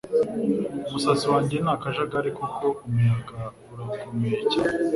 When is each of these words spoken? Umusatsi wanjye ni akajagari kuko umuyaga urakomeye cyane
Umusatsi 0.87 1.25
wanjye 1.33 1.55
ni 1.63 1.71
akajagari 1.75 2.29
kuko 2.39 2.65
umuyaga 2.85 3.39
urakomeye 3.71 4.39
cyane 4.53 4.79